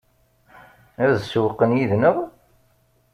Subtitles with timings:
[1.03, 2.15] Ad sewwqen yid-neɣ?